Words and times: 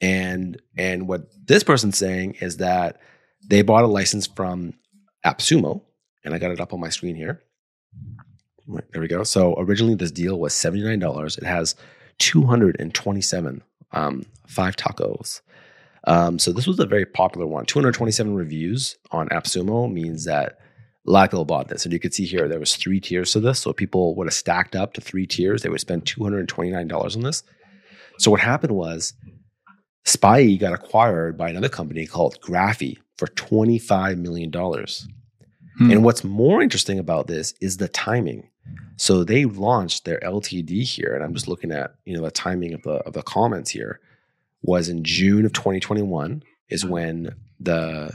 and 0.00 0.60
and 0.76 1.08
what 1.08 1.28
this 1.46 1.62
person's 1.62 1.98
saying 1.98 2.36
is 2.40 2.58
that 2.58 3.00
they 3.46 3.62
bought 3.62 3.84
a 3.84 3.88
license 3.88 4.26
from 4.26 4.74
AppSumo, 5.24 5.82
and 6.24 6.34
I 6.34 6.38
got 6.38 6.50
it 6.50 6.60
up 6.60 6.72
on 6.72 6.80
my 6.80 6.88
screen 6.90 7.16
here. 7.16 7.42
There 8.92 9.00
we 9.00 9.08
go. 9.08 9.24
So 9.24 9.54
originally 9.58 9.96
this 9.96 10.12
deal 10.12 10.38
was 10.38 10.54
seventy 10.54 10.84
nine 10.84 11.00
dollars. 11.00 11.36
It 11.38 11.44
has 11.44 11.74
two 12.18 12.42
hundred 12.42 12.76
and 12.78 12.94
twenty 12.94 13.20
seven 13.20 13.62
um, 13.92 14.24
five 14.46 14.76
tacos. 14.76 15.40
Um, 16.04 16.38
so 16.38 16.52
this 16.52 16.66
was 16.66 16.78
a 16.78 16.86
very 16.86 17.04
popular 17.04 17.46
one. 17.46 17.66
Two 17.66 17.78
hundred 17.78 17.94
twenty 17.94 18.12
seven 18.12 18.34
reviews 18.34 18.96
on 19.10 19.28
AppSumo 19.28 19.92
means 19.92 20.24
that 20.24 20.58
a 21.06 21.10
lot 21.10 21.24
of 21.24 21.30
people 21.30 21.44
bought 21.44 21.68
this, 21.68 21.84
and 21.84 21.92
you 21.92 21.98
could 21.98 22.14
see 22.14 22.24
here 22.24 22.46
there 22.46 22.60
was 22.60 22.76
three 22.76 23.00
tiers 23.00 23.32
to 23.32 23.40
this. 23.40 23.60
So 23.60 23.72
people 23.72 24.14
would 24.14 24.26
have 24.26 24.34
stacked 24.34 24.76
up 24.76 24.92
to 24.94 25.00
three 25.00 25.26
tiers. 25.26 25.62
They 25.62 25.68
would 25.68 25.80
spend 25.80 26.06
two 26.06 26.22
hundred 26.22 26.40
and 26.40 26.48
twenty 26.48 26.70
nine 26.70 26.88
dollars 26.88 27.16
on 27.16 27.22
this. 27.22 27.42
So 28.18 28.30
what 28.30 28.40
happened 28.40 28.76
was 28.76 29.14
Spayee 30.04 30.58
got 30.58 30.72
acquired 30.72 31.36
by 31.36 31.50
another 31.50 31.68
company 31.68 32.06
called 32.06 32.40
Graphy 32.40 32.98
for 33.16 33.26
$25 33.28 34.18
million. 34.18 34.52
Hmm. 34.52 35.90
And 35.90 36.04
what's 36.04 36.24
more 36.24 36.62
interesting 36.62 36.98
about 36.98 37.26
this 37.26 37.54
is 37.60 37.76
the 37.76 37.88
timing. 37.88 38.48
So 38.96 39.24
they 39.24 39.46
launched 39.46 40.04
their 40.04 40.20
LTD 40.20 40.82
here, 40.82 41.14
and 41.14 41.24
I'm 41.24 41.34
just 41.34 41.48
looking 41.48 41.72
at 41.72 41.94
you 42.04 42.14
know 42.14 42.22
the 42.22 42.30
timing 42.30 42.74
of 42.74 42.82
the 42.82 42.96
of 43.06 43.14
the 43.14 43.22
comments 43.22 43.70
here 43.70 44.00
was 44.62 44.88
in 44.88 45.02
June 45.04 45.46
of 45.46 45.52
2021 45.54 46.42
is 46.68 46.84
when 46.84 47.34
the 47.58 48.10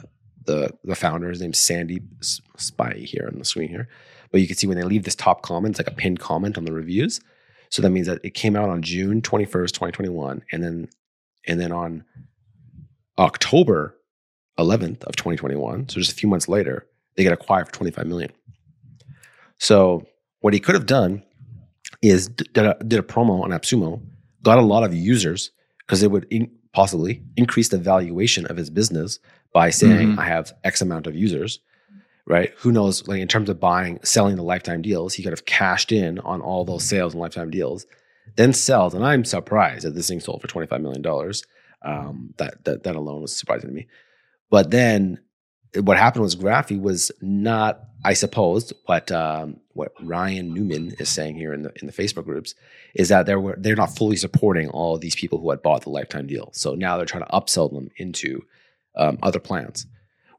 the 0.45 0.71
the 0.83 0.95
founder 0.95 1.31
is 1.31 1.41
name's 1.41 1.57
Sandy 1.57 2.01
Spayee 2.21 3.05
here 3.05 3.27
on 3.31 3.39
the 3.39 3.45
screen 3.45 3.69
here, 3.69 3.89
but 4.31 4.41
you 4.41 4.47
can 4.47 4.55
see 4.57 4.67
when 4.67 4.77
they 4.77 4.83
leave 4.83 5.03
this 5.03 5.15
top 5.15 5.41
comment, 5.41 5.71
it's 5.71 5.79
like 5.79 5.91
a 5.91 5.95
pinned 5.97 6.19
comment 6.19 6.57
on 6.57 6.65
the 6.65 6.73
reviews. 6.73 7.19
So 7.69 7.81
that 7.81 7.89
means 7.89 8.07
that 8.07 8.23
it 8.23 8.35
came 8.35 8.55
out 8.55 8.69
on 8.69 8.83
June 8.83 9.21
21st, 9.21 9.71
2021, 9.71 10.43
and 10.51 10.63
then 10.63 10.87
and 11.47 11.59
then 11.59 11.71
on 11.71 12.03
October 13.17 13.95
11th 14.59 15.03
of 15.03 15.15
2021, 15.15 15.89
so 15.89 15.99
just 15.99 16.11
a 16.11 16.15
few 16.15 16.29
months 16.29 16.47
later, 16.47 16.85
they 17.15 17.23
get 17.23 17.33
acquired 17.33 17.67
for 17.67 17.73
25 17.73 18.07
million. 18.07 18.31
So 19.57 20.05
what 20.41 20.53
he 20.53 20.59
could 20.59 20.75
have 20.75 20.85
done 20.85 21.23
is 22.01 22.27
did 22.27 22.57
a, 22.57 22.75
did 22.85 22.99
a 22.99 23.03
promo 23.03 23.41
on 23.43 23.51
AppSumo, 23.51 24.01
got 24.43 24.57
a 24.57 24.61
lot 24.61 24.83
of 24.83 24.93
users 24.93 25.51
because 25.79 26.03
it 26.03 26.11
would 26.11 26.25
in, 26.29 26.51
possibly 26.73 27.23
increase 27.37 27.69
the 27.69 27.77
valuation 27.77 28.45
of 28.47 28.57
his 28.57 28.69
business 28.69 29.19
by 29.53 29.69
saying 29.69 30.09
Mhm. 30.09 30.19
I 30.19 30.25
have 30.25 30.53
X 30.63 30.81
amount 30.81 31.07
of 31.07 31.15
users, 31.15 31.59
right? 32.25 32.51
Who 32.57 32.71
knows? 32.71 33.07
Like 33.07 33.21
in 33.21 33.27
terms 33.29 33.49
of 33.49 33.59
buying, 33.59 33.99
selling 34.03 34.35
the 34.35 34.43
lifetime 34.43 34.81
deals, 34.81 35.13
he 35.13 35.23
could 35.23 35.31
have 35.31 35.45
cashed 35.45 35.91
in 35.93 36.19
on 36.19 36.41
all 36.41 36.65
those 36.65 36.83
sales 36.83 37.13
and 37.13 37.21
lifetime 37.21 37.49
deals, 37.49 37.85
then 38.35 38.53
sells. 38.53 38.93
And 38.93 39.05
I'm 39.05 39.25
surprised 39.25 39.85
that 39.85 39.95
this 39.95 40.07
thing 40.07 40.19
sold 40.19 40.41
for 40.41 40.47
25 40.47 40.81
million 40.81 41.01
dollars. 41.01 41.43
Um, 41.81 42.33
that 42.37 42.63
that 42.65 42.83
that 42.83 42.95
alone 42.95 43.21
was 43.21 43.35
surprising 43.35 43.69
to 43.69 43.75
me. 43.75 43.87
But 44.49 44.71
then 44.71 45.19
what 45.81 45.97
happened 45.97 46.23
was 46.23 46.35
Graphy 46.35 46.79
was 46.79 47.11
not, 47.21 47.81
I 48.03 48.13
suppose, 48.13 48.71
what 48.85 49.11
um, 49.11 49.59
what 49.73 49.91
Ryan 50.01 50.53
Newman 50.53 50.95
is 50.99 51.09
saying 51.09 51.35
here 51.35 51.53
in 51.53 51.63
the 51.63 51.71
in 51.81 51.87
the 51.87 51.93
Facebook 51.93 52.25
groups 52.25 52.55
is 52.93 53.09
that 53.09 53.25
they 53.25 53.35
were 53.35 53.55
they're 53.57 53.75
not 53.75 53.95
fully 53.95 54.15
supporting 54.15 54.69
all 54.69 54.95
of 54.95 55.01
these 55.01 55.15
people 55.15 55.39
who 55.39 55.49
had 55.49 55.61
bought 55.61 55.81
the 55.83 55.89
lifetime 55.89 56.27
deal. 56.27 56.49
So 56.53 56.75
now 56.75 56.97
they're 56.97 57.05
trying 57.05 57.25
to 57.25 57.31
upsell 57.31 57.71
them 57.71 57.89
into 57.97 58.45
um, 58.95 59.17
other 59.21 59.39
plans, 59.39 59.85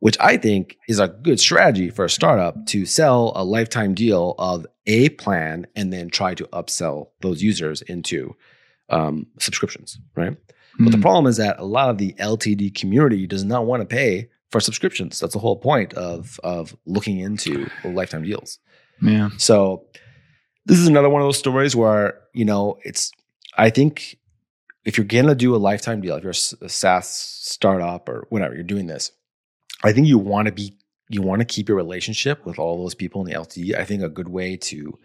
which 0.01 0.17
I 0.21 0.37
think 0.37 0.77
is 0.89 0.99
a 1.01 1.09
good 1.09 1.41
strategy 1.41 1.91
for 1.91 2.05
a 2.05 2.11
startup 2.11 2.67
to 2.67 2.85
sell 2.87 3.33
a 3.35 3.45
lifetime 3.45 3.95
deal 3.95 4.35
of 4.39 4.67
a 4.87 5.09
plan 5.11 5.67
and 5.75 5.93
then 5.93 6.11
try 6.11 6.35
to 6.35 6.45
upsell 6.53 7.09
those 7.23 7.43
users 7.43 7.83
into 7.83 8.37
um, 8.89 9.27
subscriptions, 9.41 9.99
right? 10.15 10.37
But 10.79 10.91
the 10.91 10.97
Hmm. 10.99 11.03
problem 11.03 11.27
is 11.27 11.39
that 11.39 11.59
a 11.59 11.65
lot 11.65 11.89
of 11.91 11.99
the 11.99 12.15
LTD 12.19 12.71
community 12.75 13.27
does 13.27 13.43
not 13.45 13.67
want 13.67 13.81
to 13.81 13.87
pay 13.87 14.29
for 14.51 14.61
subscriptions. 14.61 15.19
That's 15.19 15.33
the 15.33 15.39
whole 15.41 15.57
point 15.57 15.95
of 15.95 16.39
of 16.45 16.77
looking 16.87 17.19
into 17.19 17.67
lifetime 17.85 18.23
deals. 18.23 18.59
yeah. 19.03 19.31
So 19.39 19.87
this 20.67 20.79
is 20.79 20.87
another 20.87 21.09
one 21.09 21.23
of 21.23 21.27
those 21.27 21.39
stories 21.39 21.75
where 21.75 22.21
you 22.35 22.45
know 22.45 22.77
it's. 22.85 23.11
I 23.59 23.71
think 23.71 24.19
if 24.85 24.99
you're 24.99 25.07
gonna 25.07 25.35
do 25.35 25.57
a 25.57 25.59
lifetime 25.59 26.01
deal, 26.03 26.15
if 26.17 26.23
you're 26.23 26.31
a 26.63 26.69
SaaS 26.69 27.09
startup 27.09 28.09
or 28.09 28.27
whatever, 28.29 28.55
you're 28.55 28.63
doing 28.63 28.87
this. 28.87 29.11
I 29.83 29.93
think 29.93 30.07
you 30.07 30.19
want 30.19 30.47
to 30.47 30.53
be 30.53 30.77
you 31.09 31.23
want 31.23 31.41
to 31.41 31.45
keep 31.45 31.69
your 31.69 31.77
relationship 31.77 32.45
with 32.45 32.59
all 32.59 32.83
those 32.83 32.95
people 32.95 33.25
in 33.25 33.31
the 33.31 33.39
LTD. 33.39 33.77
I 33.77 33.85
think 33.85 34.03
a 34.03 34.09
good 34.09 34.29
way 34.29 34.57
to 34.57 34.99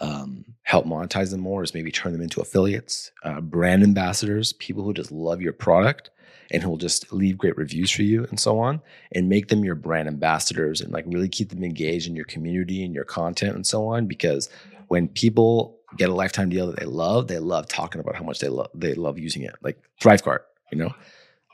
um, 0.00 0.44
help 0.62 0.84
monetize 0.84 1.30
them 1.30 1.40
more 1.40 1.62
is 1.62 1.72
maybe 1.72 1.90
turn 1.90 2.12
them 2.12 2.20
into 2.20 2.42
affiliates, 2.42 3.10
uh, 3.22 3.40
brand 3.40 3.82
ambassadors, 3.82 4.52
people 4.54 4.84
who 4.84 4.92
just 4.92 5.10
love 5.10 5.40
your 5.40 5.54
product 5.54 6.10
and 6.50 6.62
who 6.62 6.68
will 6.68 6.76
just 6.76 7.12
leave 7.12 7.38
great 7.38 7.56
reviews 7.56 7.90
for 7.90 8.02
you 8.02 8.24
and 8.24 8.38
so 8.38 8.58
on, 8.58 8.80
and 9.12 9.28
make 9.28 9.48
them 9.48 9.64
your 9.64 9.74
brand 9.74 10.08
ambassadors 10.08 10.80
and 10.80 10.92
like 10.92 11.04
really 11.08 11.28
keep 11.28 11.48
them 11.48 11.64
engaged 11.64 12.06
in 12.06 12.14
your 12.14 12.26
community 12.26 12.84
and 12.84 12.94
your 12.94 13.04
content 13.04 13.56
and 13.56 13.66
so 13.66 13.88
on. 13.88 14.06
Because 14.06 14.48
when 14.88 15.08
people 15.08 15.78
get 15.96 16.10
a 16.10 16.14
lifetime 16.14 16.50
deal 16.50 16.66
that 16.66 16.78
they 16.78 16.86
love, 16.86 17.28
they 17.28 17.38
love 17.38 17.66
talking 17.66 18.00
about 18.00 18.14
how 18.14 18.22
much 18.22 18.38
they 18.40 18.48
love 18.48 18.70
they 18.74 18.94
love 18.94 19.18
using 19.18 19.42
it. 19.42 19.54
Like 19.62 19.78
Thrivecart, 20.00 20.40
you 20.70 20.78
know. 20.78 20.94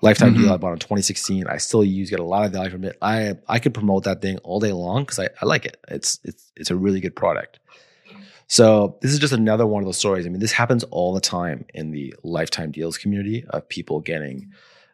Lifetime 0.03 0.35
Mhm. 0.35 0.39
deal 0.43 0.53
I 0.53 0.57
bought 0.57 0.73
in 0.73 0.79
2016. 0.81 1.47
I 1.47 1.57
still 1.59 1.85
use, 1.85 2.11
get 2.11 2.21
a 2.21 2.25
lot 2.25 2.45
of 2.45 2.53
value 2.53 2.71
from 2.71 2.85
it. 2.85 2.97
I 3.01 3.37
I 3.49 3.59
could 3.61 3.73
promote 3.73 4.05
that 4.05 4.21
thing 4.21 4.39
all 4.39 4.61
day 4.61 4.73
long 4.73 5.05
because 5.05 5.19
I, 5.21 5.29
I 5.41 5.47
like 5.47 5.65
it. 5.65 5.77
It's 5.89 6.19
it's 6.25 6.51
it's 6.57 6.71
a 6.71 6.77
really 6.77 7.01
good 7.01 7.15
product. 7.17 7.59
So 8.49 8.99
this 9.01 9.13
is 9.13 9.19
just 9.19 9.33
another 9.33 9.67
one 9.67 9.83
of 9.83 9.87
those 9.87 9.97
stories. 9.97 10.27
I 10.27 10.29
mean, 10.29 10.41
this 10.41 10.53
happens 10.53 10.85
all 10.85 11.15
the 11.15 11.21
time 11.21 11.65
in 11.73 11.91
the 11.91 12.15
lifetime 12.23 12.71
deals 12.71 12.99
community 12.99 13.45
of 13.49 13.67
people 13.69 14.01
getting, 14.01 14.51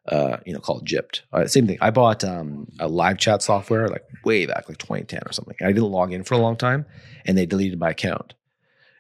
uh, 0.07 0.37
you 0.47 0.53
know, 0.53 0.61
called 0.61 0.87
gypped. 0.87 1.23
Uh, 1.33 1.47
same 1.47 1.67
thing. 1.67 1.79
I 1.81 1.91
bought 1.91 2.23
um, 2.23 2.69
a 2.79 2.87
live 2.87 3.19
chat 3.19 3.43
software 3.43 3.89
like 3.89 4.05
way 4.25 4.47
back, 4.47 4.69
like 4.69 4.79
2010 4.79 5.23
or 5.27 5.33
something. 5.33 5.57
I 5.61 5.69
didn't 5.73 5.91
log 5.91 6.13
in 6.13 6.23
for 6.23 6.35
a 6.35 6.39
long 6.39 6.57
time, 6.57 6.87
and 7.27 7.37
they 7.37 7.47
deleted 7.47 7.81
my 7.81 7.91
account. 7.91 8.35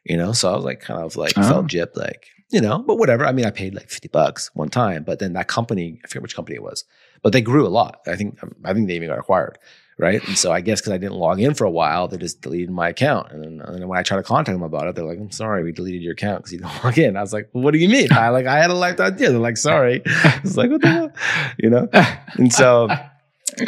You 0.08 0.16
know, 0.16 0.32
so 0.32 0.50
I 0.52 0.56
was 0.56 0.64
like, 0.64 0.80
kind 0.80 1.02
of 1.02 1.16
like 1.16 1.34
Oh. 1.36 1.42
felt 1.42 1.66
gypped, 1.66 1.96
like 1.96 2.26
you 2.50 2.60
know, 2.62 2.78
but 2.78 2.96
whatever. 2.96 3.26
I 3.26 3.32
mean, 3.32 3.44
I 3.44 3.50
paid 3.50 3.74
like 3.74 3.90
50 3.90 4.08
bucks 4.08 4.50
one 4.54 4.70
time, 4.70 5.04
but 5.04 5.18
then 5.18 5.34
that 5.34 5.48
company, 5.48 6.00
I 6.02 6.08
forget 6.08 6.22
which 6.22 6.34
company 6.34 6.56
it 6.56 6.62
was, 6.62 6.84
but 7.22 7.32
they 7.34 7.42
grew 7.42 7.66
a 7.66 7.68
lot. 7.68 8.00
I 8.06 8.16
think 8.16 8.42
um, 8.42 8.54
I 8.64 8.72
think 8.72 8.88
they 8.88 8.96
even 8.96 9.08
got 9.08 9.18
acquired 9.18 9.58
right? 10.00 10.24
And 10.28 10.38
so 10.38 10.52
I 10.52 10.60
guess 10.60 10.80
because 10.80 10.92
I 10.92 10.98
didn't 10.98 11.16
log 11.16 11.40
in 11.40 11.54
for 11.54 11.64
a 11.64 11.70
while, 11.72 12.06
they 12.06 12.18
just 12.18 12.40
deleted 12.40 12.70
my 12.70 12.90
account. 12.90 13.32
And 13.32 13.42
then, 13.42 13.60
and 13.66 13.74
then 13.80 13.88
when 13.88 13.98
I 13.98 14.04
try 14.04 14.16
to 14.16 14.22
contact 14.22 14.54
them 14.54 14.62
about 14.62 14.86
it, 14.86 14.94
they're 14.94 15.04
like, 15.04 15.18
"I'm 15.18 15.32
sorry, 15.32 15.64
we 15.64 15.72
deleted 15.72 16.02
your 16.02 16.12
account 16.12 16.38
because 16.44 16.52
you 16.52 16.60
don't 16.60 16.72
log 16.84 16.96
in." 16.98 17.16
I 17.16 17.20
was 17.20 17.32
like, 17.32 17.50
well, 17.52 17.64
"What 17.64 17.72
do 17.72 17.78
you 17.78 17.88
mean?" 17.88 18.12
I 18.12 18.28
like 18.28 18.46
I 18.46 18.58
had 18.60 18.70
a 18.70 18.74
lifetime 18.74 19.16
deal. 19.16 19.32
They're 19.32 19.40
like, 19.40 19.56
"Sorry." 19.56 20.00
It's 20.44 20.56
like 20.56 20.70
what 20.70 20.82
the 20.82 20.88
hell, 20.88 21.10
you 21.58 21.68
know? 21.68 21.88
And 22.34 22.52
so 22.52 22.86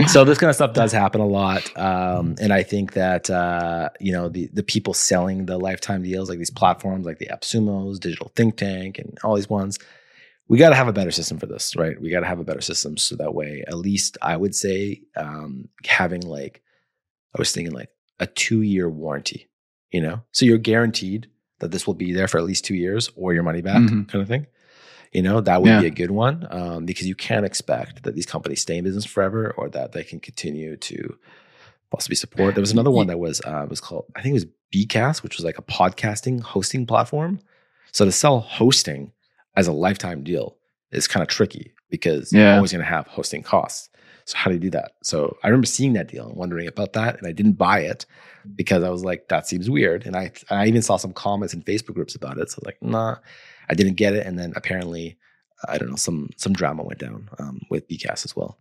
so 0.07 0.25
this 0.25 0.39
kind 0.39 0.49
of 0.51 0.55
stuff 0.57 0.73
does 0.75 0.93
happen 0.93 1.21
a 1.21 1.27
lot, 1.27 1.77
um, 1.79 2.35
and 2.41 2.53
I 2.53 2.63
think 2.63 2.93
that 2.95 3.29
uh, 3.31 3.91
you 4.01 4.13
know 4.13 4.29
the 4.29 4.49
the 4.53 4.63
people 4.63 4.95
selling 4.95 5.47
the 5.47 5.59
lifetime 5.59 6.03
deals, 6.03 6.29
like 6.29 6.39
these 6.39 6.51
platforms, 6.51 7.07
like 7.07 7.19
the 7.19 7.27
AppSumos, 7.27 7.99
Digital 8.01 8.31
Think 8.37 8.57
Tank, 8.57 8.99
and 8.99 9.19
all 9.25 9.37
these 9.37 9.51
ones, 9.51 9.79
we 10.49 10.59
got 10.59 10.71
to 10.71 10.75
have 10.75 10.89
a 10.89 10.93
better 10.93 11.11
system 11.11 11.39
for 11.39 11.47
this, 11.47 11.77
right? 11.77 12.01
We 12.01 12.11
got 12.11 12.21
to 12.21 12.27
have 12.27 12.39
a 12.41 12.45
better 12.45 12.61
system 12.61 12.97
so 12.97 13.17
that 13.17 13.35
way, 13.35 13.65
at 13.69 13.75
least 13.79 14.19
I 14.23 14.37
would 14.37 14.55
say, 14.55 15.03
um, 15.17 15.69
having 15.87 16.23
like 16.23 16.63
I 17.35 17.39
was 17.41 17.53
thinking 17.53 17.75
like 17.75 17.91
a 18.19 18.27
two 18.27 18.63
year 18.63 18.89
warranty, 18.91 19.49
you 19.93 20.01
know, 20.01 20.23
so 20.33 20.45
you're 20.45 20.59
guaranteed 20.59 21.29
that 21.61 21.71
this 21.71 21.87
will 21.87 21.95
be 21.95 22.13
there 22.13 22.27
for 22.29 22.39
at 22.39 22.45
least 22.45 22.65
two 22.65 22.75
years 22.75 23.11
or 23.17 23.35
your 23.35 23.43
money 23.43 23.61
back, 23.63 23.83
Mhm. 23.83 24.09
kind 24.09 24.23
of 24.23 24.29
thing. 24.29 24.47
You 25.13 25.23
know, 25.23 25.41
that 25.41 25.61
would 25.61 25.69
Yeah. 25.69 25.81
be 25.81 25.87
a 25.87 25.91
good 25.91 26.13
one 26.13 26.47
um, 26.51 26.87
because 26.87 27.07
you 27.07 27.15
can't 27.17 27.45
expect 27.45 28.05
that 28.05 28.15
these 28.15 28.27
companies 28.27 28.61
stay 28.63 28.77
in 28.79 28.85
business 28.85 29.05
forever 29.05 29.53
or 29.57 29.69
that 29.71 29.93
they 29.93 30.05
can 30.05 30.21
continue 30.21 30.77
to 30.77 31.17
possibly 31.91 32.15
support. 32.17 32.55
There 32.55 32.63
was 32.63 32.71
another 32.71 32.91
one 32.93 33.09
that 33.09 33.19
was 33.19 33.41
uh, 33.41 33.67
was 33.69 33.81
called 33.81 34.05
I 34.15 34.23
think 34.23 34.31
it 34.31 34.35
was 34.35 34.47
Bcast, 34.73 35.23
which 35.23 35.37
was 35.37 35.45
like 35.45 35.59
a 35.59 35.63
podcasting 35.63 36.41
hosting 36.41 36.87
platform. 36.87 37.41
So 37.93 38.05
to 38.05 38.13
sell 38.13 38.41
hosting 38.41 39.13
as 39.57 39.67
a 39.67 39.73
lifetime 39.73 40.23
deal 40.23 40.57
is 40.93 41.09
kind 41.09 41.23
of 41.23 41.29
tricky 41.29 41.73
because 41.89 42.33
you're 42.33 42.55
always 42.55 42.71
going 42.71 42.85
to 42.85 42.89
have 42.89 43.09
hosting 43.09 43.43
costs. 43.43 43.89
So 44.27 44.37
how 44.37 44.49
do 44.51 44.55
you 44.55 44.61
do 44.61 44.71
that? 44.71 44.93
So 45.03 45.37
I 45.43 45.49
remember 45.49 45.67
seeing 45.67 45.95
that 45.95 46.07
deal 46.07 46.29
and 46.29 46.37
wondering 46.37 46.69
about 46.69 46.93
that, 46.93 47.19
and 47.19 47.27
I 47.27 47.33
didn't 47.33 47.55
buy 47.55 47.81
it 47.81 48.07
because 48.55 48.85
I 48.85 48.91
was 48.91 49.03
like, 49.05 49.27
that 49.29 49.49
seems 49.49 49.69
weird. 49.69 50.07
And 50.07 50.15
I 50.15 50.31
I 50.51 50.67
even 50.69 50.83
saw 50.83 50.97
some 50.99 51.13
comments 51.13 51.53
in 51.53 51.63
Facebook 51.63 51.95
groups 51.95 52.15
about 52.15 52.39
it. 52.39 52.49
So 52.49 52.57
I 52.57 52.61
was 52.61 52.67
like, 52.67 52.81
nah, 52.81 53.17
I 53.71 53.75
didn't 53.75 53.95
get 53.95 54.15
it. 54.15 54.27
And 54.27 54.39
then 54.39 54.53
apparently, 54.57 55.17
I 55.67 55.79
don't 55.79 55.91
know, 55.91 55.97
some 55.97 56.31
some 56.37 56.53
drama 56.53 56.83
went 56.83 56.99
down 56.99 57.29
um, 57.39 57.61
with 57.71 57.89
Bcast 57.89 58.25
as 58.25 58.35
well. 58.35 58.59